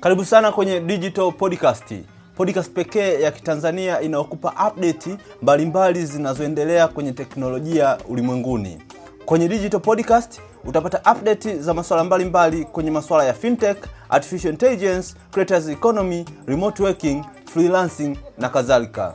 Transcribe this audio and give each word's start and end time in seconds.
Karibu 0.00 0.24
sana 0.24 0.52
kwenye 0.52 0.80
Digital 0.80 1.32
Podcast, 1.32 1.94
podcast 2.36 2.72
pekee 2.72 3.20
ya 3.20 3.30
Kitanzania 3.30 4.00
inayokupa 4.00 4.68
update 4.68 5.16
mbalimbali 5.42 6.04
zinazoendelea 6.06 6.88
kwenye 6.88 7.12
teknolojia 7.12 7.98
ulimwenguni. 8.08 8.78
Kwenye 9.24 9.48
Digital 9.48 9.80
Podcast 9.80 10.40
utapata 10.64 11.12
update 11.12 11.56
za 11.58 11.74
masuala 11.74 12.04
mbalimbali 12.04 12.64
kwenye 12.64 12.90
masuala 12.90 13.24
ya 13.24 13.34
fintech, 13.34 13.76
artificial 14.08 14.52
intelligence, 14.52 15.14
creators 15.30 15.68
economy, 15.68 16.24
remote 16.46 16.82
working, 16.82 17.24
freelancing 17.44 18.16
na 18.38 18.48
kadhalika. 18.48 19.14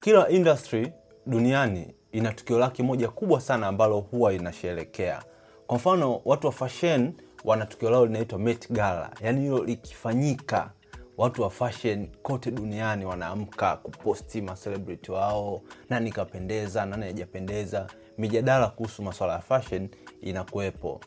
Kila 0.00 0.28
industry 0.28 0.92
duniani 1.26 1.94
ina 2.12 2.32
tukio 2.32 2.58
lake 2.58 2.82
moja 2.82 3.08
kubwa 3.08 3.40
sana 3.40 3.66
ambalo 3.66 4.00
huwa 4.00 4.32
inasherekea. 4.32 5.22
Kwa 5.66 5.76
mfano, 5.76 6.20
watu 6.24 6.46
wa 6.46 6.52
fashion 6.52 7.12
wana 7.48 7.66
tukio 7.66 7.90
lao 7.90 8.06
linaitwa 8.06 8.38
Met 8.38 8.72
Gala. 8.72 9.10
Yaani 9.20 9.40
hilo 9.40 9.64
likifanyika, 9.64 10.70
watu 11.16 11.42
wa 11.42 11.50
fashion 11.50 12.08
kote 12.22 12.50
duniani 12.50 13.04
wanaamka 13.04 13.76
kuposti 13.76 14.42
macelebrity 14.42 15.12
wao, 15.12 15.60
nani 15.90 16.12
kapendeza, 16.12 16.86
nani 16.86 17.04
hajapendeza. 17.06 17.86
Mijadala 18.18 18.66
kuhusu 18.68 19.02
masuala 19.02 19.32
ya 19.32 19.38
fashion 19.38 19.88
inakuwepo. 20.22 21.00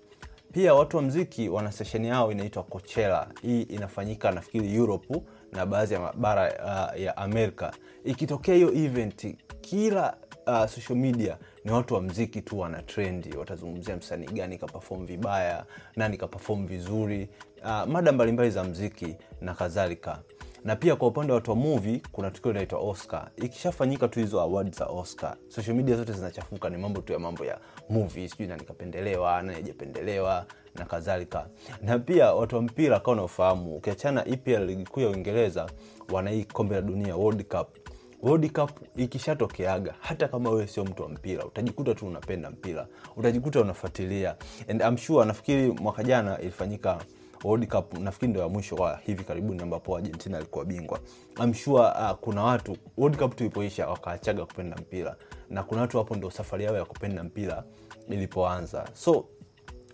Pia 0.54 0.74
watu 0.74 0.98
wa 0.98 1.04
mziki 1.04 1.50
wana 1.50 1.72
sesheni 1.72 2.08
yao 2.08 2.32
inaitwa 2.32 2.64
Coachella. 2.64 3.28
Hii 3.42 3.62
inafanyika 3.62 4.32
nafikiri 4.32 4.76
Europe 4.76 5.22
na 5.52 5.66
baadhi 5.66 5.94
ya 5.94 6.00
mabara 6.00 6.54
uh, 6.94 7.02
ya 7.02 7.18
Amerika. 7.18 7.72
Ikitokea 8.04 8.56
hiyo 8.56 8.74
event, 8.74 9.36
kila 9.62 10.18
uh, 10.48 10.66
social 10.66 11.00
media 11.00 11.38
ni 11.66 11.72
watu 11.72 11.94
wa 11.94 12.02
mziki 12.02 12.42
tu 12.42 12.60
wana 12.60 12.82
trendi, 12.82 13.38
watazungumzia 13.38 13.96
msanii 13.98 14.26
gani 14.26 14.58
kaperform 14.58 15.06
vibaya, 15.06 15.66
nani 15.96 16.18
kaperform 16.18 16.66
vizuri, 16.68 17.30
uh, 17.64 17.84
mada 17.88 18.12
mbalimbali 18.12 18.50
za 18.50 18.64
mziki 18.64 19.16
na 19.42 19.54
kadhalika. 19.54 20.20
Na 20.66 20.76
pia 20.76 20.96
kwa 20.96 21.08
upande 21.08 21.32
wa 21.34 21.36
watu 21.36 21.52
wa 21.52 21.58
movie 21.58 22.02
kuna 22.12 22.32
tukio 22.32 22.52
linaitwa 22.52 22.80
Oscar. 22.80 23.30
Ikishafanyika 23.38 24.08
tu 24.08 24.20
hizo 24.20 24.42
award 24.42 24.76
za 24.76 24.86
Oscar, 24.86 25.36
social 25.48 25.76
media 25.76 25.96
zote 25.96 26.14
zinachafuka, 26.14 26.70
ni 26.70 26.78
mambo 26.78 27.02
tu 27.02 27.14
ya 27.14 27.20
mambo 27.20 27.46
ya 27.46 27.60
movie, 27.90 28.30
sijui 28.30 28.48
nani 28.48 28.64
kapendelewa, 28.64 30.46
na 30.76 30.86
kadhalika. 30.86 31.48
Na 31.82 32.00
pia 32.00 32.34
watu 32.34 32.56
wa 32.56 32.62
mpira 32.62 33.00
kama 33.00 33.12
unaofahamu, 33.14 33.76
ukiachana 33.76 34.26
EPL 34.28 34.66
ligi 34.66 34.84
kuu 34.86 35.02
ya 35.02 35.10
Uingereza, 35.10 35.70
wana 36.12 36.30
hii 36.30 36.44
kombe 36.44 36.76
la 36.76 36.82
dunia 36.82 37.16
World 37.16 37.44
Cup. 37.44 37.81
World 38.22 38.52
Cup 38.52 38.72
ikishatokeaga, 38.96 39.96
hata 40.00 40.28
kama 40.28 40.50
wewe 40.50 40.68
sio 40.68 40.86
mtu 40.86 41.04
wa 41.04 41.10
mpira, 41.10 41.46
utajikuta 41.46 41.96
tu 41.96 42.08
unapenda 42.08 42.50
mpira, 42.50 42.88
utajikuta 43.18 43.62
unafuatilia. 43.62 44.36
And 44.70 44.82
I'm 44.82 44.98
sure, 44.98 45.26
nafikiri 45.26 45.72
mwaka 45.72 46.04
jana 46.04 46.40
ilifanyika 46.42 46.98
World 47.44 47.68
Cup, 47.68 47.98
nafikiri 47.98 48.30
ndio 48.30 48.42
ya 48.42 48.50
mwisho 48.50 48.76
kwa 48.76 49.00
hivi 49.06 49.24
karibuni, 49.24 49.62
ambapo 49.62 49.98
Argentina 49.98 50.38
alikuwa 50.38 50.66
bingwa. 50.66 51.00
I'm 51.44 51.54
sure 51.54 51.84
uh, 51.84 52.12
kuna 52.12 52.44
watu 52.44 52.78
World 52.98 53.18
Cup 53.18 53.36
tulipoisha 53.36 53.88
wakaachaga 53.88 54.46
kupenda 54.46 54.76
mpira, 54.78 55.16
na 55.50 55.64
kuna 55.64 55.82
watu 55.82 55.98
hapo 55.98 56.16
ndio 56.16 56.32
safari 56.32 56.64
yao 56.64 56.76
ya 56.76 56.86
kupenda 56.86 57.24
mpira 57.24 57.64
ilipoanza. 58.10 58.86
So 58.94 59.26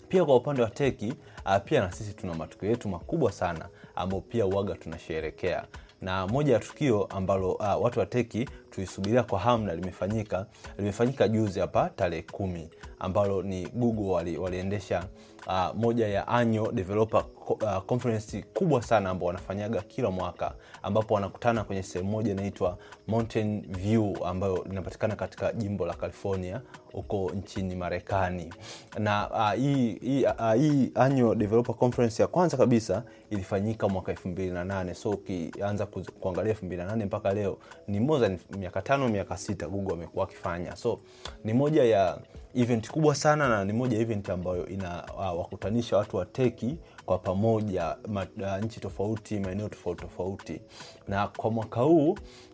pia 0.10 0.26
kwa 0.26 0.36
upande 0.36 0.62
wa 0.62 0.70
teki 0.70 1.14
uh, 1.46 1.58
pia 1.66 1.82
na 1.82 1.92
sisi 1.92 2.14
tuna 2.14 2.34
matukio 2.34 2.70
yetu 2.70 2.90
makubwa 2.90 3.32
sana 3.32 3.70
ambayo 3.96 4.22
pia 4.22 4.46
uaga 4.46 4.76
tunasherekea 4.76 5.66
na 6.02 6.28
moja 6.28 6.54
ya 6.54 6.60
tukio 6.60 7.04
ambalo 7.06 7.52
uh, 7.52 7.84
watu 7.84 8.00
wa 8.00 8.06
teki 8.06 8.50
tulisubiria 8.82 9.24
kwa 9.24 9.40
hamna 9.40 9.76
limefanyika 9.76 10.46
limefanyika 10.78 11.28
juzi 11.28 11.60
hapa 11.60 11.90
tarehe 11.90 12.22
kumi 12.32 12.70
ambalo 13.00 13.42
ni 13.44 13.66
Google 13.70 14.12
wali, 14.12 14.38
waliendesha 14.38 15.04
uh, 15.48 15.76
moja 15.76 16.08
ya 16.08 16.28
annual 16.28 16.72
developer 16.72 17.26
uh, 17.48 17.78
conference 17.86 18.42
kubwa 18.54 18.82
sana 18.82 19.10
ambao 19.10 19.28
wanafanyaga 19.28 19.82
kila 19.82 20.12
mwaka 20.12 20.54
ambapo 20.84 21.14
wanakutana 21.14 21.64
kwenye 21.64 21.84
sehemu 21.84 22.12
moja 22.12 22.32
inaitwa 22.32 22.78
Mountain 23.08 23.66
View 23.70 24.26
ambayo 24.26 24.66
linapatikana 24.70 25.16
katika 25.16 25.54
jimbo 25.54 25.86
la 25.86 25.94
California 25.94 26.62
huko 26.92 27.32
nchini 27.36 27.76
Marekani. 27.76 28.54
Na 29.00 29.30
uh, 29.30 29.52
hii 29.62 29.94
hii 30.02 30.24
uh, 30.26 30.54
hii 30.54 30.92
annual 30.96 31.36
developer 31.38 31.76
conference 31.76 32.22
ya 32.22 32.28
kwanza 32.28 32.58
kabisa 32.58 33.04
ilifanyika 33.30 33.90
mwaka 33.90 34.12
2008 34.14 34.94
so 34.94 35.10
ukianza 35.10 35.86
kuangalia 35.86 36.54
2008 36.54 37.06
mpaka 37.06 37.34
leo 37.34 37.58
ni 37.88 38.00
more 38.00 38.22
than 38.28 38.40
miaka 38.68 38.82
tano 38.82 39.08
miaka 39.10 39.38
sita 39.38 39.68
Google 39.68 39.94
amekuwa 39.94 40.26
akifanya, 40.26 40.76
so 40.76 41.00
ni 41.44 41.54
moja 41.54 41.84
ya 41.84 42.18
event 42.56 42.90
kubwa 42.92 43.16
sana 43.16 43.50
na 43.50 43.66
ni 43.66 43.74
moja 43.74 43.98
event 44.00 44.30
ambayo 44.30 44.68
ina 44.68 45.04
uh, 45.18 45.40
wakutanisha 45.40 45.98
watu 45.98 46.18
wa 46.18 46.26
teki 46.26 46.78
kwa 47.06 47.18
pamoja 47.18 47.98
ma, 48.08 48.28
uh, 48.42 48.66
nchi 48.66 48.80
tofauti 48.80 49.40
maeneo 49.40 49.70
tofauti 49.70 50.02
tofauti. 50.02 50.62
Na 51.08 51.28
kwa 51.28 51.52
mwaka 51.52 51.82
huu 51.82 52.12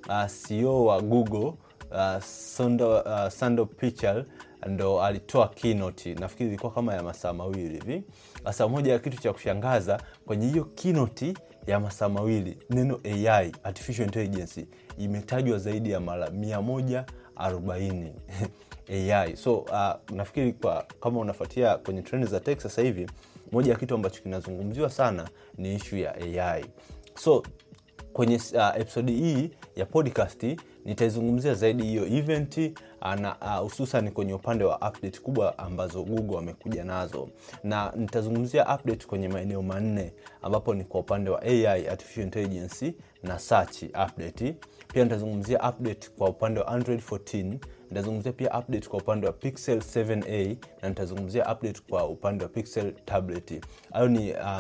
uh, 0.10 0.26
CEO 0.48 0.86
wa 0.86 1.02
Google 1.02 1.54
uh, 1.92 2.22
Sundar, 2.24 3.04
uh, 3.26 3.32
Sundar 3.34 3.66
Pichai 3.66 4.24
ndo 4.68 5.04
alitoa 5.04 5.48
keynote, 5.48 6.14
nafikiri 6.16 6.50
ilikuwa 6.50 6.72
kama 6.72 6.94
ya 6.94 7.04
masaa 7.04 7.34
mawili 7.34 7.70
hivi. 7.80 8.04
Sasa 8.44 8.68
moja 8.68 8.92
ya 8.92 9.00
kitu 9.00 9.18
cha 9.22 9.34
kushangaza 9.34 10.00
kwenye 10.26 10.48
hiyo 10.48 10.64
keynote 10.66 11.34
ya 11.68 11.80
masaa 11.80 12.10
mawili 12.10 12.58
neno 12.70 13.00
AI, 13.04 13.52
artificial 13.64 14.06
intelligence 14.08 14.66
imetajwa 14.98 15.58
zaidi 15.58 15.92
ya 15.92 16.00
mara 16.00 16.30
mia 16.30 16.62
moja 16.62 17.06
arobaini 17.36 18.14
AI. 19.14 19.36
So 19.38 19.58
uh, 19.58 20.16
nafikiri 20.16 20.54
kwa 20.54 20.86
kama 21.02 21.20
unafuatia 21.20 21.78
kwenye 21.78 22.02
trend 22.02 22.28
za 22.28 22.40
tech 22.40 22.60
sasa 22.60 22.82
hivi, 22.82 23.08
moja 23.52 23.72
ya 23.72 23.78
kitu 23.80 23.96
ambacho 23.96 24.22
kinazungumziwa 24.24 24.90
sana 24.90 25.30
ni 25.58 25.76
ishu 25.76 25.98
ya 25.98 26.16
AI. 26.16 26.66
So 27.16 27.44
kwenye 28.14 28.36
uh, 28.36 28.82
episodi 28.82 29.12
hii 29.12 29.52
ya 29.76 29.86
podcast 29.86 30.46
nitaizungumzia 30.86 31.54
zaidi 31.54 31.84
hiyo 31.84 32.08
event 32.08 32.58
hususan 33.62 34.08
uh, 34.08 34.14
kwenye 34.14 34.34
upande 34.34 34.64
wa 34.64 34.76
update 34.76 35.20
kubwa 35.20 35.58
ambazo 35.58 36.04
Google 36.04 36.36
wamekuja 36.36 36.84
nazo, 36.84 37.30
na 37.64 37.94
nitazungumzia 37.96 38.76
update 38.76 39.06
kwenye 39.08 39.28
maeneo 39.28 39.62
manne 39.62 40.14
ambapo 40.42 40.74
ni 40.74 40.84
kwa 40.84 41.00
upande 41.00 41.30
wa 41.30 41.42
AI, 41.42 41.88
artificial 41.88 42.26
intelligence 42.26 42.94
na 43.24 43.40
search 43.40 43.84
update. 43.84 44.56
Pia 44.94 45.04
nitazungumzia 45.04 45.70
update 45.70 46.10
kwa 46.18 46.30
upande 46.30 46.60
wa 46.60 46.68
Android 46.68 47.00
14, 47.10 47.58
nitazungumzia 47.94 48.32
pia 48.34 48.60
update 48.60 48.88
kwa 48.90 49.00
upande 49.00 49.28
wa 49.28 49.34
Pixel 49.34 49.78
7a 49.78 50.56
na 50.82 50.90
nitazungumzia 50.90 51.54
update 51.54 51.82
kwa 51.90 52.08
upande 52.10 52.44
wa 52.44 52.50
Pixel 52.50 52.94
tablet. 53.06 53.62
Hayo 53.92 54.08
ni 54.08 54.32
uh, 54.34 54.60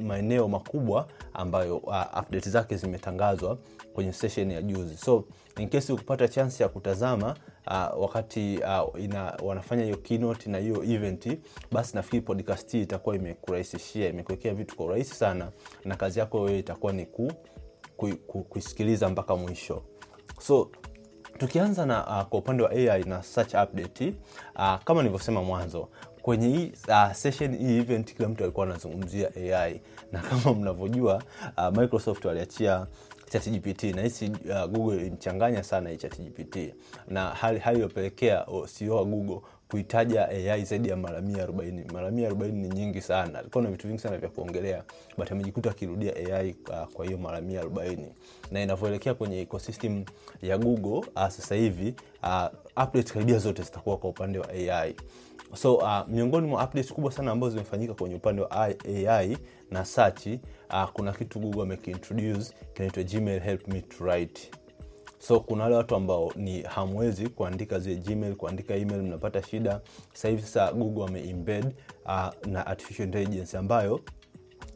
maeneo 0.00 0.48
makubwa 0.48 1.08
ambayo 1.34 1.76
uh, 1.76 1.96
update 2.20 2.50
zake 2.50 2.76
zimetangazwa 2.76 3.58
kwenye 3.94 4.12
session 4.12 4.50
ya 4.50 4.62
juzi. 4.62 4.96
So 4.96 5.24
in 5.58 5.68
case 5.68 5.92
ukupata 5.92 6.28
chance 6.28 6.62
ya 6.62 6.68
kutazama 6.68 7.36
uh, 7.66 8.02
wakati 8.02 8.58
uh, 8.58 9.00
ina, 9.04 9.36
wanafanya 9.42 9.84
hiyo 9.84 9.96
keynote 9.96 10.50
na 10.50 10.58
hiyo 10.58 10.84
event, 10.84 11.38
basi 11.72 11.94
nafikiri 11.96 12.22
podcast 12.22 12.72
hii 12.72 12.82
itakuwa 12.82 13.16
imekurahisishia, 13.16 14.08
imekuwekea 14.08 14.54
vitu 14.54 14.76
kwa 14.76 14.86
urahisi 14.86 15.14
sana, 15.14 15.50
na 15.84 15.96
kazi 15.96 16.18
yako 16.18 16.40
wewe 16.40 16.58
itakuwa 16.58 16.92
ni 16.92 17.06
ku, 17.06 17.32
kuisikiliza 18.48 19.08
mpaka 19.08 19.36
mwisho. 19.36 19.82
So 20.40 20.70
tukianza 21.38 21.86
na 21.86 22.06
uh, 22.06 22.22
kwa 22.28 22.38
upande 22.38 22.62
wa 22.62 22.70
AI 22.70 23.04
na 23.04 23.22
search 23.22 23.54
update 23.54 24.14
uh, 24.56 24.76
kama 24.84 25.02
nilivyosema 25.02 25.42
mwanzo 25.42 25.88
kwenye 26.22 26.48
hii 26.48 26.72
uh, 26.88 27.12
session 27.12 27.56
hii 27.56 27.78
event 27.78 28.14
kila 28.14 28.28
mtu 28.28 28.44
alikuwa 28.44 28.66
anazungumzia 28.66 29.30
AI 29.36 29.80
na 30.12 30.18
kama 30.20 30.54
mnavyojua 30.54 31.22
uh, 31.56 31.78
Microsoft 31.78 32.24
waliachia 32.24 32.86
ChatGPT 33.30 33.82
na 33.84 34.02
hisi 34.02 34.30
uh, 34.50 34.64
Google 34.70 34.96
ilimchanganya 34.96 35.62
sana 35.62 35.90
hii 35.90 35.96
ChatGPT. 35.96 36.74
Na 37.08 37.28
hali 37.30 37.58
hayo 37.58 37.76
iliyopelekea 37.76 38.46
CEO 38.78 38.96
wa 38.96 39.04
Google 39.04 39.40
kuitaja 39.70 40.28
AI 40.28 40.64
zaidi 40.64 40.88
ya 40.88 40.96
mara 40.96 41.20
140. 41.20 41.92
Mara 41.92 42.10
140 42.10 42.52
ni 42.52 42.68
nyingi 42.68 43.00
sana, 43.00 43.38
alikuwa 43.38 43.64
na 43.64 43.70
vitu 43.70 43.88
vingi 43.88 44.00
sana 44.00 44.18
vya 44.18 44.28
kuongelea, 44.28 44.82
but 45.18 45.32
amejikuta 45.32 45.70
akirudia 45.70 46.16
AI 46.16 46.54
uh, 46.68 46.92
kwa 46.92 47.04
hiyo 47.06 47.18
mara 47.18 47.40
140, 47.40 47.98
na 48.50 48.62
inavyoelekea 48.62 49.14
kwenye 49.14 49.40
ecosystem 49.40 50.04
ya 50.42 50.58
Google 50.58 50.98
uh, 51.16 51.28
sasa 51.28 51.54
hivi 51.54 51.94
uh, 52.22 52.46
update 52.84 53.12
karibia 53.12 53.38
zote 53.38 53.62
zitakuwa 53.62 53.96
kwa 53.98 54.10
upande 54.10 54.38
wa 54.38 54.48
AI. 54.50 54.94
So 55.54 55.74
uh, 55.74 56.08
miongoni 56.08 56.46
mwa 56.46 56.64
updates 56.64 56.92
kubwa 56.92 57.12
sana 57.12 57.30
ambazo 57.30 57.50
zimefanyika 57.52 57.94
kwenye 57.94 58.14
upande 58.14 58.42
wa 58.42 58.50
AI 58.50 59.38
na 59.70 59.84
search 59.84 60.26
uh, 60.26 60.84
kuna 60.92 61.12
kitu 61.12 61.38
Google 61.40 61.62
amekiintroduce 61.62 62.52
kinaitwa 62.74 63.02
Gmail 63.02 63.40
help 63.40 63.68
me 63.68 63.80
to 63.80 64.04
write. 64.04 64.50
So 65.18 65.40
kuna 65.40 65.64
wale 65.64 65.76
watu 65.76 65.94
ambao 65.96 66.32
ni 66.36 66.62
hamwezi 66.62 67.28
kuandika 67.28 67.78
zile 67.78 67.96
Gmail, 67.96 68.34
kuandika 68.36 68.74
email, 68.76 69.02
mnapata 69.02 69.42
shida. 69.42 69.80
Sasa 70.12 70.28
hivi 70.28 70.42
sasa 70.42 70.72
Google 70.72 71.04
ameimbed 71.04 71.64
uh, 72.06 72.28
na 72.46 72.66
artificial 72.66 73.06
intelligence 73.06 73.56
ambayo 73.58 74.00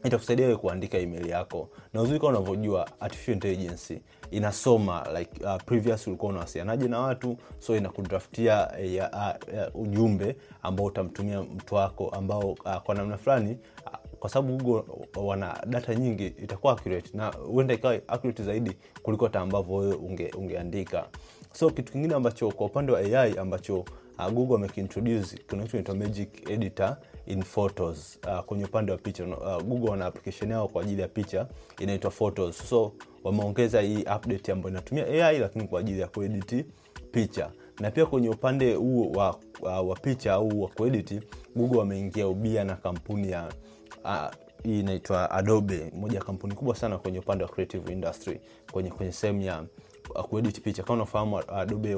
itakusaidia 0.03 0.57
kuandika 0.57 0.97
email 0.97 1.29
yako, 1.29 1.69
na 1.93 2.01
uzuri 2.01 2.19
kama 2.19 2.29
unavyojua 2.39 2.87
artificial 2.99 3.33
intelligence 3.35 4.01
inasoma 4.31 5.07
like 5.19 5.43
uh, 5.45 5.55
previous 5.65 6.07
ulikuwa 6.07 6.31
unawasilianaje 6.31 6.87
na 6.87 6.99
watu, 6.99 7.37
so 7.59 7.77
inakudraftia 7.77 8.67
uh, 8.67 9.03
uh, 9.17 9.75
uh, 9.75 9.81
ujumbe 9.81 10.35
ambao 10.63 10.85
utamtumia 10.85 11.41
mtu 11.41 11.75
wako 11.75 12.09
ambao 12.09 12.51
uh, 12.51 12.75
kwa 12.77 12.95
namna 12.95 13.17
fulani 13.17 13.57
uh, 13.85 13.93
kwa 14.19 14.29
sababu 14.29 14.57
google 14.57 14.83
wana 15.15 15.63
data 15.67 15.95
nyingi 15.95 16.27
itakuwa 16.27 16.73
accurate 16.73 17.09
na 17.17 17.27
huenda 17.31 17.73
ikawa 17.73 17.93
accurate 18.07 18.43
zaidi 18.43 18.71
kuliko 19.03 19.25
hata 19.25 19.39
ambavyo 19.39 19.75
wewe 19.75 19.93
unge, 19.95 20.31
ungeandika. 20.37 21.05
So 21.53 21.69
kitu 21.69 21.91
kingine 21.91 22.15
ambacho 22.15 22.51
kwa 22.51 22.65
upande 22.65 22.91
wa 22.91 22.99
ai 22.99 23.37
ambacho 23.37 23.79
uh, 24.19 24.29
google 24.31 24.55
amekiintroduce 24.55 25.37
kuna 25.49 25.63
kitu 25.63 25.95
magic 25.95 26.49
editor 26.49 26.97
in 27.25 27.43
photos. 27.43 28.19
Uh, 28.27 28.39
kwenye 28.39 28.65
upande 28.65 28.91
wa 28.91 28.97
picha 28.97 29.23
uh, 29.25 29.61
google 29.63 29.89
wana 29.89 30.05
application 30.05 30.51
yao 30.51 30.67
kwa 30.67 30.81
ajili 30.83 31.01
ya 31.01 31.07
picha 31.07 31.47
inaitwa 31.79 32.11
photos. 32.11 32.69
So 32.69 32.93
wameongeza 33.23 33.81
hii 33.81 33.97
update 34.01 34.51
ambayo 34.51 34.69
inatumia 34.71 35.27
ai 35.27 35.39
lakini 35.39 35.67
kwa 35.67 35.79
ajili 35.79 35.99
ya 35.99 36.07
kuedit 36.07 36.65
picha. 37.11 37.51
Na 37.79 37.91
pia 37.91 38.05
kwenye 38.05 38.29
upande 38.29 38.75
huu 38.75 39.11
wa, 39.11 39.39
wa, 39.61 39.81
wa 39.81 39.95
picha 39.95 40.33
au 40.33 40.61
wa 40.61 40.67
kuedit 40.69 41.21
google 41.55 41.77
wameingia 41.79 42.27
ubia 42.27 42.63
na 42.63 42.75
kampuni 42.75 43.31
ya 43.31 43.49
uh, 44.03 44.27
hii 44.63 44.79
inaitwa 44.79 45.31
adobe. 45.31 45.91
Moja 45.95 46.17
ya 46.17 46.23
kampuni 46.23 46.55
kubwa 46.55 46.75
sana 46.75 46.97
kwenye 46.97 47.19
upande 47.19 47.43
wa 47.43 47.49
creative 47.49 47.91
industry 47.93 48.41
kwenye 48.71 48.89
kwenye 48.89 49.11
sehemu 49.11 49.41
ya 49.41 49.63
uh, 50.15 50.21
kuedit 50.21 50.61
picha. 50.61 50.83
Kama 50.83 50.93
unafahamu 50.95 51.39
adobe 51.47 51.95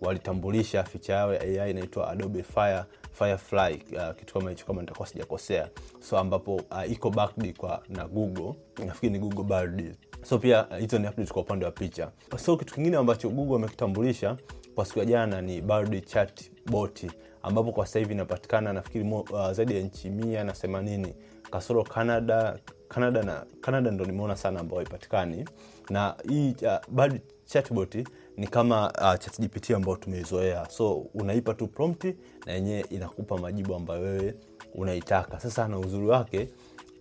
walitambulisha 0.00 0.78
wali, 0.78 0.88
wali 0.88 0.98
ficha 0.98 1.12
yao 1.12 1.34
ya 1.34 1.40
ai 1.40 1.70
inaitwa 1.70 2.10
adobe 2.10 2.42
fire 2.42 2.84
firefly 3.12 3.82
uh, 3.96 4.16
kitu 4.16 4.34
kama 4.34 4.50
hicho 4.50 4.66
kama 4.66 4.80
nitakuwa 4.80 5.08
sijakosea. 5.08 5.68
So 6.00 6.18
ambapo 6.18 6.54
uh, 6.54 6.90
iko 6.92 7.10
backed 7.10 7.56
kwa 7.56 7.82
na 7.88 8.08
google. 8.08 8.54
Nafikiri 8.86 9.12
ni 9.12 9.18
google 9.18 9.44
bard. 9.44 9.96
So 10.22 10.38
pia 10.38 10.66
hizo 10.78 10.96
uh, 10.96 11.02
ni 11.02 11.08
update 11.08 11.32
kwa 11.32 11.42
upande 11.42 11.64
wa 11.64 11.70
picha. 11.70 12.10
So 12.36 12.56
kitu 12.56 12.74
kingine 12.74 12.96
ambacho 12.96 13.28
google 13.28 13.54
amekitambulisha 13.56 14.36
kwa 14.74 14.84
siku 14.84 14.98
ya 14.98 15.04
jana 15.04 15.42
ni 15.42 15.60
bard 15.60 16.04
chat 16.06 16.50
bot 16.70 17.06
ambapo 17.42 17.72
kwa 17.72 17.86
sasa 17.86 17.98
hivi 17.98 18.14
inapatikana 18.14 18.72
nafikiri 18.72 19.10
uh, 19.12 19.50
zaidi 19.52 19.74
ya 19.76 19.80
nchi 19.82 20.10
mia 20.10 20.44
na 20.44 20.52
themanini. 20.52 21.14
Kasoro 21.50 21.82
canada 21.84 22.58
canada 22.88 23.22
na 23.22 23.46
canada 23.60 23.90
ndo 23.90 24.04
nimeona 24.04 24.36
sana 24.36 24.60
ambao 24.60 24.78
haipatikani. 24.78 25.44
Na 25.90 26.14
hii 26.28 26.54
uh, 26.62 26.72
bard 26.94 27.20
chatbot 27.44 28.08
ni 28.36 28.46
kama 28.46 28.86
uh, 28.92 29.18
chatgpt 29.18 29.70
ambayo 29.70 29.96
tumeizoea. 29.96 30.66
So 30.70 30.94
unaipa 31.14 31.54
tu 31.54 31.66
prompti 31.66 32.16
na 32.46 32.52
yenyewe 32.52 32.84
inakupa 32.90 33.38
majibu 33.38 33.74
ambayo 33.74 34.02
wewe 34.02 34.34
unaitaka. 34.74 35.40
Sasa 35.40 35.68
na 35.68 35.78
uzuri 35.78 36.06
wake 36.06 36.48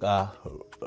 uh, 0.02 0.28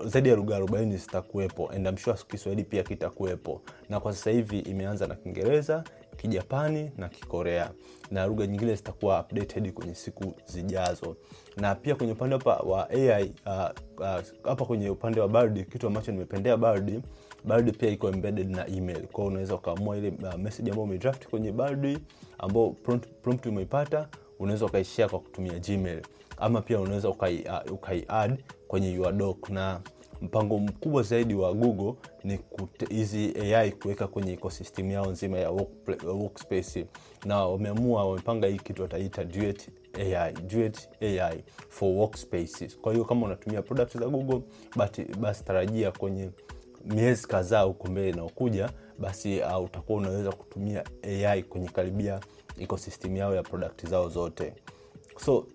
zaidi 0.06 0.28
ya 0.28 0.36
lugha 0.36 0.56
arobaini 0.56 0.96
zitakuwepo 0.96 1.70
and 1.70 1.98
sure 1.98 2.18
kiswahili 2.28 2.64
pia 2.64 2.82
kitakuwepo. 2.82 3.62
Na 3.88 4.00
kwa 4.00 4.12
sasa 4.12 4.30
hivi 4.30 4.58
imeanza 4.58 5.06
na 5.06 5.14
kiingereza 5.14 5.84
kijapani 6.16 6.90
na 6.98 7.08
kikorea. 7.08 7.70
Na 8.10 8.26
lugha 8.26 8.46
nyingine 8.46 8.74
zitakuwa 8.74 9.20
updated 9.20 9.72
kwenye 9.72 9.94
siku 9.94 10.34
zijazo. 10.46 11.16
Na 11.56 11.74
pia 11.74 11.94
kwenye 11.94 12.12
upande 12.12 12.36
hapa 12.36 12.56
wa 12.56 12.90
ai 12.90 13.32
hapa 13.44 13.74
uh, 14.44 14.60
uh, 14.60 14.66
kwenye 14.66 14.90
upande 14.90 15.20
wa 15.20 15.28
bard 15.28 15.66
kitu 15.68 15.86
ambacho 15.86 16.12
nimependea 16.12 16.56
bard 16.56 17.02
bard 17.44 17.76
pia 17.76 17.90
iko 17.90 18.08
embedded 18.08 18.50
na 18.50 18.66
email. 18.66 19.06
Kwao 19.06 19.26
unaweza 19.26 19.54
ukaamua 19.54 19.96
ile 19.96 20.08
uh, 20.08 20.34
message 20.34 20.70
ambayo 20.70 20.84
umedraft 20.84 21.26
kwenye 21.28 21.52
bard 21.52 21.98
ambao 22.38 22.70
prompt, 22.70 23.08
prompt 23.22 23.46
umeipata 23.46 24.08
unaweza 24.38 24.66
ukaishare 24.66 25.08
kwa 25.08 25.20
kutumia 25.20 25.58
gmail. 25.58 26.02
Ama 26.36 26.60
pia 26.60 26.80
unaweza 26.80 27.08
ukai, 27.08 27.44
uh, 27.66 27.72
ukai 27.72 28.04
add 28.08 28.38
kwenye 28.68 28.92
your 28.92 29.12
doc. 29.12 29.48
Na 29.50 29.80
mpango 30.22 30.58
mkubwa 30.58 31.02
zaidi 31.02 31.34
wa 31.34 31.54
google 31.54 31.94
ni 32.24 32.38
hizi 32.90 33.34
ai 33.54 33.72
kuweka 33.72 34.06
kwenye 34.06 34.32
ecosystem 34.32 34.90
yao 34.90 35.06
nzima 35.10 35.38
ya 35.38 35.50
work, 35.50 35.68
workspace. 36.06 36.86
Na 37.24 37.46
wameamua 37.46 38.04
wamepanga 38.04 38.46
hii 38.48 38.58
kitu 38.58 38.82
wataita 38.82 39.24
duet 39.24 39.68
ai 40.16 40.32
duet 40.32 40.88
ai 41.00 41.44
for 41.68 41.88
workspaces. 41.88 42.78
Kwa 42.78 42.92
hiyo 42.92 43.04
kama 43.04 43.26
unatumia 43.26 43.62
products 43.62 43.98
za 43.98 44.08
google 44.08 44.40
basi 45.20 45.44
tarajia 45.44 45.92
kwenye 45.92 46.30
miezi 46.84 47.26
kadhaa 47.28 47.62
huko 47.62 47.88
mbele 47.88 48.08
inaokuja 48.10 48.70
basi 48.98 49.40
uh, 49.40 49.64
utakuwa 49.64 49.98
unaweza 49.98 50.32
kutumia 50.32 50.84
ai 51.28 51.42
kwenye 51.42 51.68
karibia 51.68 52.20
ecosystem 52.58 53.16
yao 53.16 53.34
ya 53.34 53.42
product 53.42 53.86
zao 53.86 54.08
zote. 54.08 54.52
So 55.24 55.46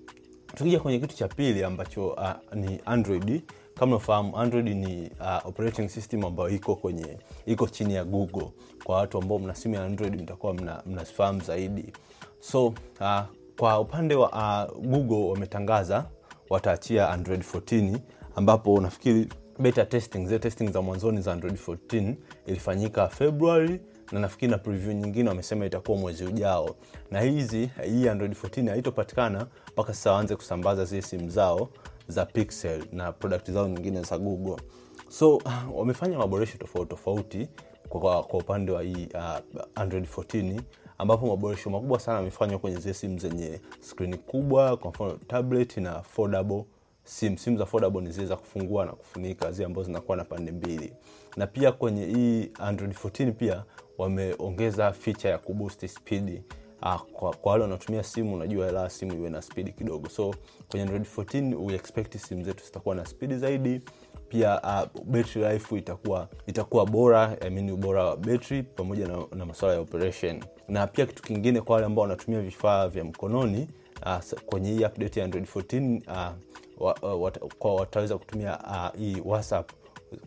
tukija 0.56 0.80
kwenye 0.80 1.00
kitu 1.00 1.16
cha 1.16 1.28
pili 1.28 1.64
ambacho 1.64 2.08
uh, 2.08 2.32
ni 2.54 2.80
android. 2.86 3.42
Kama 3.76 3.96
unafahamu 3.96 4.38
android 4.38 4.68
ni 4.68 5.10
uh, 5.20 5.46
operating 5.48 5.90
system 5.90 6.26
ambayo 6.26 6.50
iko 6.50 6.76
kwenye 6.76 7.18
iko 7.46 7.68
chini 7.68 7.94
ya 7.94 8.04
google. 8.04 8.48
Kwa 8.84 8.96
watu 8.96 9.18
ambao 9.18 9.40
mna 9.40 9.56
simu 9.56 9.76
ya 9.76 9.84
android 9.86 10.22
mtakuwa 10.22 10.54
mnazifahamu 10.86 11.38
mna 11.38 11.46
zaidi. 11.48 11.94
So 12.40 12.66
uh, 12.68 13.22
kwa 13.60 13.80
upande 13.80 14.16
wa 14.16 14.30
uh, 14.32 14.78
google 14.86 15.30
wametangaza 15.30 16.06
wataachia 16.50 17.10
android 17.10 17.42
14 17.42 17.98
ambapo 18.36 18.82
nafikiri 18.82 19.28
beta 19.60 19.86
testing 19.86 20.26
zile 20.28 20.40
testing 20.40 20.72
za 20.72 20.82
mwanzoni 20.82 21.22
za 21.22 21.34
android 21.34 21.56
14 21.68 22.14
ilifanyika 22.46 23.08
februari 23.08 23.80
na 24.12 24.20
nafikiri 24.20 24.52
na 24.52 24.58
preview 24.58 24.94
nyingine 24.94 25.30
wamesema 25.30 25.66
itakuwa 25.66 25.98
mwezi 25.98 26.26
ujao. 26.26 26.76
Na 27.12 27.22
hizi 27.22 27.70
hii 27.86 28.08
android 28.08 28.34
14 28.34 28.70
haitopatikana 28.70 29.48
mpaka 29.72 29.94
sasa 29.94 30.12
waanze 30.12 30.36
kusambaza 30.36 30.86
zile 30.86 31.02
simu 31.02 31.30
zao 31.30 31.70
za 32.08 32.26
pixel 32.26 32.84
na 32.92 33.12
product 33.12 33.52
zao 33.52 33.68
nyingine 33.68 34.02
za 34.02 34.18
google. 34.18 34.64
So 35.10 35.42
wamefanya 35.78 36.18
maboresho 36.18 36.58
tofauti 36.58 36.90
tofauti 36.90 37.48
kwa, 37.90 38.24
kwa 38.24 38.40
upande 38.40 38.72
wa 38.72 38.84
hii 38.84 39.08
uh, 39.14 39.62
android 39.76 40.06
14 40.06 40.62
ambapo 40.98 41.28
maboresho 41.28 41.70
makubwa 41.70 42.00
sana 42.00 42.18
yamefanywa 42.18 42.60
kwenye 42.60 42.78
zile 42.78 42.94
simu 42.94 43.20
zenye 43.20 43.62
skrini 43.80 44.18
kubwa 44.18 44.78
kwa 44.78 44.90
mfano 44.90 45.18
tablet 45.28 45.78
na 45.78 46.02
foldable 46.02 46.66
sim 47.10 47.38
simu 47.38 47.58
za 47.58 47.66
foldable 47.66 48.02
ni 48.02 48.12
zile 48.12 48.28
za 48.28 48.36
kufungua 48.36 48.86
na 48.86 48.92
kufunika 48.92 49.52
zile 49.52 49.66
ambazo 49.66 49.86
zinakuwa 49.86 50.18
na 50.18 50.24
pande 50.24 50.52
mbili. 50.52 50.94
Na 51.38 51.48
pia 51.48 51.72
kwenye 51.72 52.06
hii 52.06 52.52
android 52.60 52.94
14 52.94 53.32
pia 53.32 53.64
wameongeza 53.98 54.92
feature 54.92 55.30
ya 55.30 55.38
kuboost 55.38 55.88
speed 55.88 56.44
Ah, 56.82 56.98
kwa, 56.98 57.34
kwa 57.36 57.52
wale 57.52 57.62
wanaotumia 57.62 58.04
simu 58.04 58.36
unajua 58.36 58.72
la 58.72 58.90
simu 58.90 59.14
iwe 59.16 59.30
na 59.30 59.42
spidi 59.42 59.72
kidogo. 59.72 60.10
So 60.10 60.36
kwenye 60.70 60.84
android 60.86 61.06
14 61.18 61.56
we 61.56 61.82
simu 62.20 62.44
zetu 62.44 62.66
zitakuwa 62.66 62.96
na 62.96 63.06
spidi 63.06 63.38
zaidi. 63.38 63.82
Pia 64.30 64.62
uh, 64.62 65.02
battery 65.06 65.54
life 65.54 65.78
itakuwa 65.78 66.28
itakuwa 66.48 66.86
bora 66.86 67.38
I 67.42 67.50
mean 67.50 67.70
ubora 67.70 68.04
wa 68.04 68.18
battery 68.18 68.64
pamoja 68.64 69.08
na, 69.08 69.26
na 69.36 69.46
masuala 69.46 69.74
ya 69.76 69.82
operation. 69.82 70.44
Na 70.68 70.88
pia 70.88 71.06
kitu 71.06 71.24
kingine 71.24 71.62
kwa 71.62 71.74
wale 71.76 71.86
ambao 71.86 72.02
wanatumia 72.02 72.42
vifaa 72.42 72.88
vya 72.88 73.04
mkononi 73.04 73.68
uh, 74.06 74.40
kwenye 74.46 74.72
hii 74.72 74.86
update 74.86 75.20
ya 75.20 75.26
android 75.26 75.46
14 75.46 76.02
uh, 76.08 76.36
wa, 76.80 76.94
wa, 77.02 77.32
kwa 77.32 77.76
wataweza 77.76 78.18
kutumia 78.18 78.60
uh, 78.60 79.00
hii 79.00 79.22
whatsapp 79.26 79.72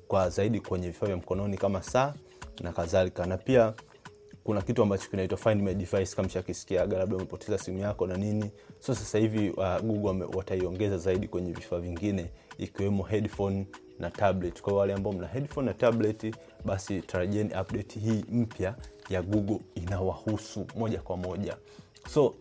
kwa 0.09 0.31
zaidi 0.31 0.61
kwenye 0.61 0.87
vifaa 0.87 1.07
vya 1.07 1.17
mkononi 1.17 1.57
kama 1.59 1.83
saa 1.83 2.15
na 2.61 2.73
kadhalika. 2.73 3.27
Na 3.27 3.39
pia 3.39 3.75
kuna 4.45 4.63
kitu 4.63 4.83
ambacho 4.83 5.11
kinaitwa 5.11 5.39
find 5.39 5.63
my 5.63 5.75
device 5.75 6.17
kama 6.17 6.29
shakisikiaga 6.29 6.99
labda 6.99 7.17
umepoteza 7.17 7.59
simu 7.59 7.79
yako 7.79 8.07
na 8.07 8.17
nini. 8.17 8.51
So 8.79 8.95
sasa 8.95 9.19
hivi 9.19 9.51
uh, 9.51 9.81
google 9.81 10.25
wataiongeza 10.37 10.99
zaidi 10.99 11.29
kwenye 11.29 11.53
vifaa 11.53 11.79
vingine 11.79 12.31
ikiwemo 12.59 13.03
headphone 13.03 13.67
na 13.99 14.11
tablet. 14.11 14.63
Kwa 14.63 14.73
wale 14.73 14.95
ambao 14.95 15.13
mna 15.13 15.27
headphone 15.27 15.67
na 15.67 15.75
tablet 15.75 16.37
basi 16.65 17.01
tarajieni 17.01 17.51
update 17.61 18.01
hii 18.01 18.25
mpya 18.31 18.75
ya 19.11 19.23
google 19.23 19.59
inawahusu 19.75 20.67
moja 20.77 21.01
kwa 21.01 21.17
moja. 21.17 21.57
So 22.11 22.35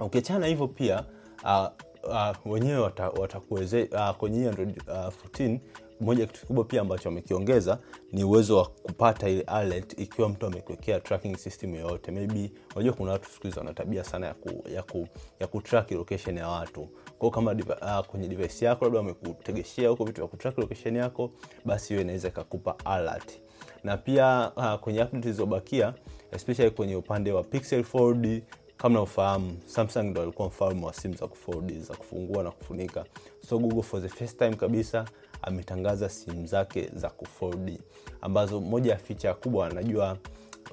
ukiachana 0.00 0.38
okay, 0.38 0.48
hivyo 0.50 0.68
pia 0.68 1.04
uh, 1.44 1.66
uh, 2.08 2.52
wenyewe 2.52 2.78
watakuweze 3.18 3.80
wata 3.82 4.10
uh, 4.10 4.16
kwenye 4.16 4.48
android 4.48 4.82
uh, 4.88 4.94
14 4.94 5.58
moja 6.00 6.26
kitu 6.26 6.40
kikubwa 6.40 6.64
pia 6.64 6.80
ambacho 6.80 7.08
wamekiongeza 7.08 7.78
ni 8.12 8.24
uwezo 8.24 8.56
wa 8.56 8.66
kupata 8.66 9.28
ile 9.28 9.40
alert 9.42 9.98
ikiwa 9.98 10.28
mtu 10.28 10.46
amekuwekea 10.46 11.00
tracking 11.00 11.36
system 11.36 11.74
yoyote. 11.74 12.10
Maybe 12.12 12.50
unajua 12.74 12.92
kuna 12.94 13.12
watu 13.12 13.30
siku 13.30 13.46
hizi 13.46 13.58
wana 13.58 14.04
sana 14.04 14.26
ya 14.26 14.34
ku, 14.34 14.68
ya 14.74 14.82
ku, 14.82 15.08
ya 15.40 15.46
kutrack 15.46 15.90
location 15.90 16.36
ya 16.36 16.48
watu. 16.48 16.88
Kwao 17.18 17.30
kama 17.30 17.52
uh, 17.52 18.06
kwenye 18.06 18.28
device 18.28 18.64
yako 18.64 18.84
labda 18.84 18.98
wamekutegeshea 18.98 19.88
huko 19.88 20.04
vitu 20.04 20.20
vya 20.20 20.28
kutrack 20.28 20.58
location 20.58 20.96
yako 20.96 21.30
basi 21.64 21.88
hiyo 21.88 22.00
inaweza 22.00 22.28
ikakupa 22.28 22.74
alert. 22.84 23.40
Na 23.84 23.96
pia 23.96 24.52
uh, 24.56 24.74
kwenye 24.74 25.02
update 25.02 25.22
zilizobakia 25.22 25.94
especially 26.32 26.70
kwenye 26.70 26.96
upande 26.96 27.32
wa 27.32 27.42
pixel 27.44 27.80
4d 27.80 28.40
kama 28.76 28.92
unaofahamu 28.92 29.56
samsung 29.66 30.02
ndo 30.02 30.22
alikuwa 30.22 30.48
mfalme 30.48 30.86
wa 30.86 30.92
simu 30.94 31.14
za 31.14 31.26
kufold 31.26 31.80
za 31.82 31.94
kufungua 31.94 32.42
na 32.42 32.50
kufunika. 32.50 33.04
So 33.48 33.58
google 33.58 33.82
for 33.82 34.02
the 34.02 34.08
first 34.08 34.38
time 34.38 34.56
kabisa 34.56 35.04
ametangaza 35.42 36.08
simu 36.08 36.46
zake 36.46 36.90
za 36.94 37.10
kufold 37.10 37.80
ambazo 38.20 38.60
moja 38.60 38.90
ya 38.92 38.98
ficha 38.98 39.34
kubwa 39.34 39.66
anajua 39.66 40.18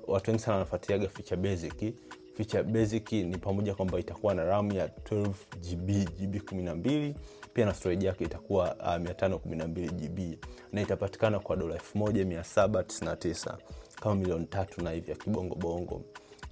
watu 0.07 0.31
wengi 0.31 0.43
sana 0.43 0.53
wanafuatiliaga 0.53 1.07
ficha 1.10 1.36
basic. 1.36 1.93
Ficha 2.38 2.63
basic 2.63 3.12
ni 3.12 3.38
pamoja 3.38 3.75
kwamba 3.75 4.00
itakuwa 4.00 4.36
na 4.36 4.43
ram 4.45 4.72
ya 4.72 4.88
12 4.88 5.29
gb 5.62 5.89
gb 6.19 6.36
12 6.36 7.13
pia 7.53 7.65
na 7.65 7.74
storage 7.74 8.05
yake 8.05 8.24
itakuwa 8.24 8.75
uh, 8.75 8.86
512 8.86 9.91
gb 9.91 10.38
na 10.72 10.81
itapatikana 10.81 11.39
kwa 11.39 11.55
dola 11.55 11.75
1799 11.95 13.57
kama 14.01 14.15
milioni 14.15 14.45
tatu 14.45 14.81
na 14.83 14.91
hivi 14.91 15.12
ya 15.12 15.17
kibongobongo. 15.17 15.86
bongo 15.86 16.01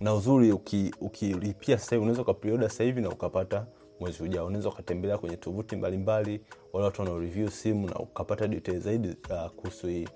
na 0.02 0.14
uzuri 0.14 0.52
ukilipia 0.52 0.96
uki 1.02 1.78
sasa 1.78 2.00
unaweza 2.00 2.22
ukaprioda 2.22 2.70
sasa 2.70 2.84
na 2.84 3.10
ukapata 3.10 3.66
mwezi 4.00 4.24
ujao. 4.24 4.46
Unaweza 4.46 4.70
ukatembelea 4.70 5.18
kwenye 5.18 5.38
tovuti 5.38 5.76
mbalimbali 5.76 6.42
wale 6.74 6.86
watu 6.86 7.02
wana 7.02 7.52
simu 7.52 7.88
na 7.88 7.96
ukapata 7.96 8.48
details 8.48 8.84
zaidi 8.84 9.08
uh, 9.30 9.52
kuhusu 9.52 9.88
hii 9.88 10.08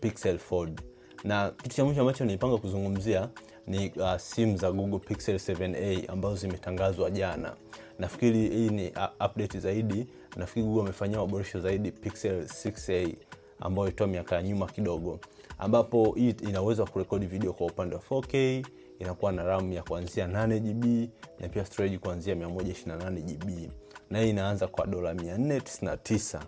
pixel 0.00 0.38
fold. 0.38 0.80
Na 1.24 1.50
kitu 1.50 1.76
cha 1.76 1.84
mwisho 1.84 2.00
ambacho 2.00 2.24
nilipanga 2.24 2.58
kuzungumzia 2.58 3.28
ni 3.66 3.90
uh, 3.96 4.16
simu 4.16 4.56
za 4.56 4.72
google 4.72 4.98
pixel 4.98 5.36
7a 5.36 6.12
ambazo 6.12 6.36
zimetangazwa 6.36 7.10
jana. 7.10 7.56
Nafikiri 7.98 8.48
hii 8.48 8.68
ni 8.68 8.90
uh, 8.90 9.26
update 9.26 9.58
zaidi. 9.58 10.06
Nafikiri 10.36 10.66
google 10.66 10.82
amefanyia 10.82 11.18
maboresho 11.18 11.60
zaidi 11.60 11.92
pixel 11.92 12.42
6a 12.44 13.14
ambayo 13.60 13.88
ilitoa 13.88 14.06
miaka 14.06 14.36
ya 14.36 14.42
nyuma 14.42 14.66
kidogo. 14.66 15.20
Ambapo 15.58 16.12
hii 16.12 16.30
ina 16.48 16.62
kurekodi 16.84 17.26
video 17.26 17.52
kwa 17.52 17.66
upande 17.66 17.94
wa 17.96 18.02
4k 18.10 18.64
inakuwa 18.98 19.32
na 19.32 19.44
ram 19.44 19.72
ya 19.72 19.82
kuanzia 19.82 20.26
8 20.26 20.58
gb 20.60 21.10
na 21.40 21.48
pia 21.48 21.64
storage 21.64 21.98
kuanzia 21.98 22.34
128 22.34 23.10
gb 23.22 23.70
na 24.10 24.18
hii 24.20 24.30
inaanza 24.30 24.68
kwa 24.68 24.86
dola 24.86 25.14
499 25.14 26.40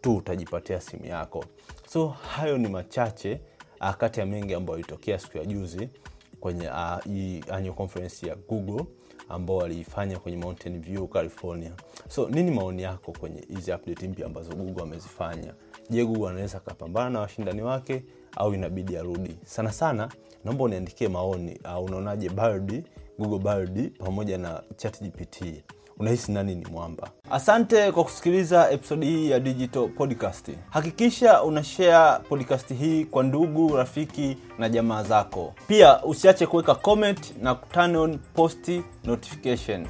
tu 0.00 0.16
utajipatia 0.16 0.80
simu 0.80 1.06
yako. 1.06 1.44
So 1.88 2.08
hayo 2.08 2.58
ni 2.58 2.68
machache 2.68 3.40
uh, 3.80 3.90
kati 3.94 4.20
ya 4.20 4.26
mengi 4.26 4.54
ambayo 4.54 4.78
ilitokea 4.78 5.18
siku 5.18 5.38
ya 5.38 5.44
juzi 5.44 5.88
kwenye 6.40 6.68
uh, 7.68 7.74
conference 7.74 8.26
ya 8.26 8.34
google 8.36 8.84
ambao 9.28 9.56
waliifanya 9.56 10.18
kwenye 10.18 10.38
mountain 10.38 10.80
view 10.80 11.06
california. 11.06 11.72
So 12.08 12.28
nini 12.28 12.50
maoni 12.50 12.82
yako 12.82 13.12
kwenye 13.20 13.40
hizi 13.48 13.72
update 13.72 14.08
mpya 14.08 14.26
ambazo 14.26 14.54
google 14.54 14.82
amezifanya? 14.82 15.54
Je 15.90 16.04
google 16.04 16.28
anaweza 16.28 16.58
akapambana 16.58 17.10
na 17.10 17.20
washindani 17.20 17.62
wake 17.62 18.02
au 18.36 18.54
inabidi 18.54 18.96
arudi. 18.96 19.36
Sana 19.44 19.72
sana 19.72 20.08
naomba 20.44 20.64
uniandikie 20.64 21.08
maoni. 21.08 21.58
Uh, 21.78 21.84
unaonaje 21.84 22.28
Bard, 22.28 22.84
google 23.18 23.38
Bard 23.38 23.90
pamoja 23.98 24.38
na 24.38 24.62
chat 24.76 25.02
gpt 25.02 25.44
unahisi 25.98 26.32
nani 26.32 26.54
ni 26.54 26.64
mwamba? 26.66 27.10
Asante 27.30 27.92
kwa 27.92 28.04
kusikiliza 28.04 28.70
episodi 28.70 29.06
hii 29.06 29.30
ya 29.30 29.40
digital 29.40 29.88
podcast. 29.88 30.50
Hakikisha 30.70 31.42
una 31.42 31.64
share 31.64 32.22
podcast 32.28 32.74
hii 32.74 33.04
kwa 33.04 33.22
ndugu 33.22 33.76
rafiki 33.76 34.36
na 34.58 34.68
jamaa 34.68 35.02
zako. 35.02 35.54
Pia 35.68 36.04
usiache 36.04 36.46
kuweka 36.46 36.74
comment 36.74 37.34
na 37.42 37.54
turn 37.54 37.96
on 37.96 38.18
post 38.34 38.70
notification 39.04 39.86